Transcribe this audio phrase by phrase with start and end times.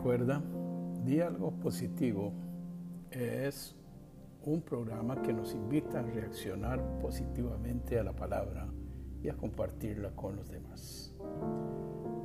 [0.00, 0.42] Recuerda,
[1.04, 2.32] Diálogo Positivo
[3.10, 3.76] es
[4.46, 8.66] un programa que nos invita a reaccionar positivamente a la palabra
[9.22, 11.14] y a compartirla con los demás.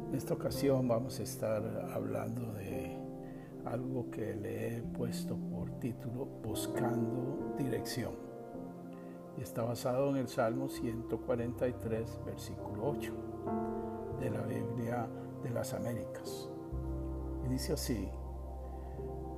[0.07, 2.97] En esta ocasión vamos a estar hablando de
[3.65, 8.13] algo que le he puesto por título Buscando Dirección.
[9.37, 13.13] Y está basado en el Salmo 143, versículo 8
[14.21, 15.09] de la Biblia
[15.43, 16.54] de las Américas.
[17.45, 18.09] Y dice así,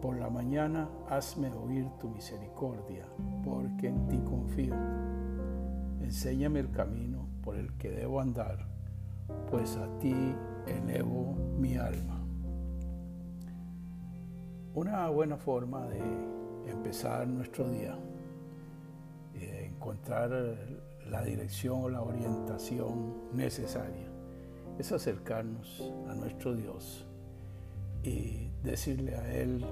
[0.02, 3.06] por la mañana hazme oír tu misericordia,
[3.44, 4.76] porque en ti confío.
[6.02, 8.68] Enséñame el camino por el que debo andar,
[9.50, 10.16] pues a ti
[10.68, 12.24] elevo mi alma.
[14.74, 16.02] Una buena forma de
[16.70, 17.98] empezar nuestro día
[19.34, 20.30] de encontrar
[21.10, 24.08] la dirección o la orientación necesaria
[24.78, 27.08] es acercarnos a nuestro Dios
[28.08, 29.66] y decirle a Él,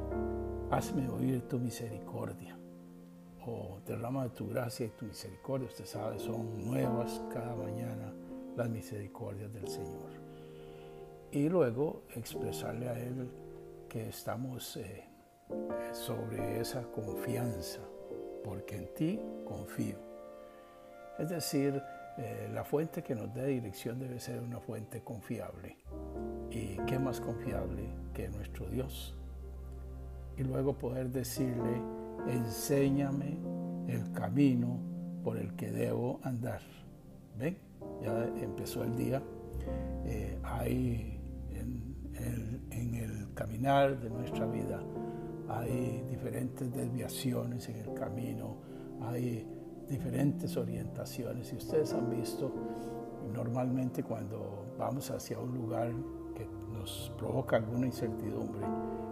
[0.70, 2.58] hazme oír tu misericordia
[3.46, 5.68] o derrama de tu gracia y tu misericordia.
[5.68, 8.14] Usted sabe, son nuevas cada mañana
[8.58, 10.10] las misericordias del Señor.
[11.32, 13.30] Y luego expresarle a Él
[13.88, 15.06] que estamos eh,
[15.94, 17.80] sobre esa confianza,
[18.44, 19.98] porque en ti confío.
[21.20, 21.82] Es decir,
[22.18, 25.78] eh, la fuente que nos dé dirección debe ser una fuente confiable.
[26.56, 29.14] ¿Y qué más confiable que nuestro Dios?
[30.38, 31.82] Y luego poder decirle,
[32.28, 33.38] enséñame
[33.90, 34.80] el camino
[35.22, 36.62] por el que debo andar.
[37.38, 37.58] ¿Ven?
[38.02, 39.22] Ya empezó el día.
[40.06, 41.20] Eh, hay
[41.52, 44.82] en, en el caminar de nuestra vida,
[45.50, 48.56] hay diferentes desviaciones en el camino,
[49.02, 49.46] hay
[49.90, 51.52] diferentes orientaciones.
[51.52, 52.54] Y ustedes han visto,
[53.34, 55.92] normalmente cuando vamos hacia un lugar
[56.36, 58.66] que nos provoca alguna incertidumbre,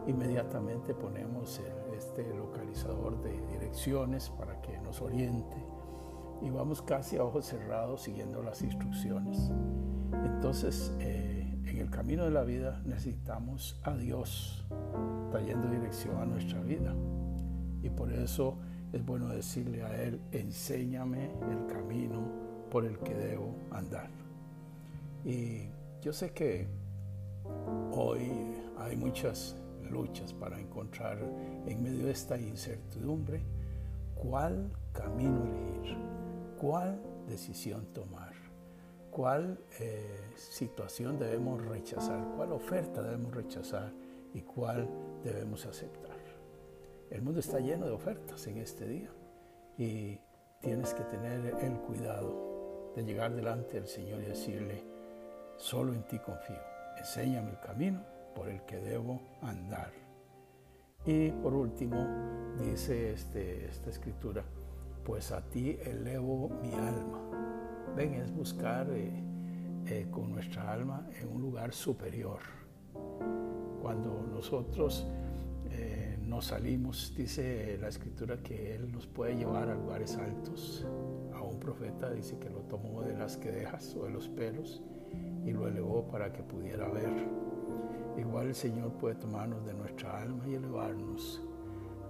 [0.07, 1.61] inmediatamente ponemos
[1.95, 5.57] este localizador de direcciones para que nos oriente
[6.41, 9.51] y vamos casi a ojos cerrados siguiendo las instrucciones.
[10.25, 14.65] Entonces, eh, en el camino de la vida necesitamos a Dios
[15.31, 16.93] trayendo dirección a nuestra vida.
[17.81, 18.57] Y por eso
[18.91, 22.42] es bueno decirle a Él, enséñame el camino
[22.73, 24.09] por el que debo andar.
[25.23, 25.69] Y
[26.01, 26.67] yo sé que
[27.91, 28.31] hoy
[28.79, 29.55] hay muchas
[29.91, 31.19] luchas para encontrar
[31.67, 33.43] en medio de esta incertidumbre
[34.15, 35.97] cuál camino elegir,
[36.59, 38.33] cuál decisión tomar,
[39.11, 43.93] cuál eh, situación debemos rechazar, cuál oferta debemos rechazar
[44.33, 44.89] y cuál
[45.23, 46.17] debemos aceptar.
[47.11, 49.11] El mundo está lleno de ofertas en este día
[49.77, 50.19] y
[50.59, 52.52] tienes que tener el cuidado
[52.95, 54.83] de llegar delante del Señor y decirle,
[55.57, 56.61] solo en ti confío,
[56.97, 58.01] enséñame el camino
[58.35, 59.91] por el que debo andar.
[61.05, 62.07] Y por último,
[62.59, 64.43] dice este, esta escritura,
[65.03, 67.19] pues a ti elevo mi alma.
[67.95, 69.11] Ven, es buscar eh,
[69.85, 72.39] eh, con nuestra alma en un lugar superior.
[73.81, 75.05] Cuando nosotros
[75.69, 80.87] eh, nos salimos, dice la escritura que Él nos puede llevar a lugares altos.
[81.43, 84.81] A un profeta dice que lo tomó de las quedejas o de los pelos
[85.43, 87.27] y lo elevó para que pudiera ver.
[88.17, 91.41] Igual el Señor puede tomarnos de nuestra alma y elevarnos,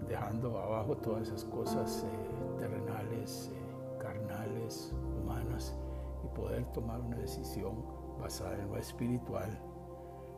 [0.07, 5.75] dejando abajo todas esas cosas eh, terrenales, eh, carnales, humanas,
[6.23, 7.83] y poder tomar una decisión
[8.19, 9.49] basada en lo espiritual.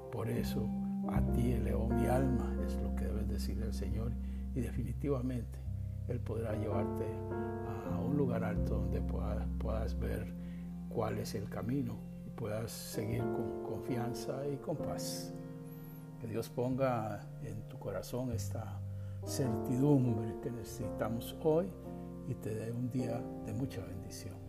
[0.09, 0.69] Por eso,
[1.09, 4.13] a ti elevo mi alma, es lo que debes decirle al Señor
[4.53, 5.64] y definitivamente
[6.07, 7.05] Él podrá llevarte
[7.91, 10.33] a un lugar alto donde puedas, ver
[10.89, 15.33] cuál es el camino y puedas seguir con confianza y con paz.
[16.19, 18.79] Que Dios ponga en tu corazón esta
[19.25, 21.67] certidumbre que necesitamos hoy
[22.27, 24.44] y te dé un día de mucha bendición.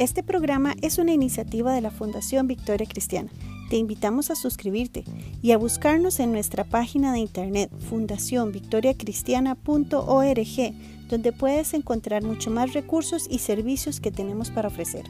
[0.00, 3.30] Este programa es una iniciativa de la Fundación Victoria Cristiana.
[3.68, 5.04] Te invitamos a suscribirte
[5.42, 10.74] y a buscarnos en nuestra página de internet fundacionvictoriacristiana.org,
[11.10, 15.04] donde puedes encontrar mucho más recursos y servicios que tenemos para ofrecer.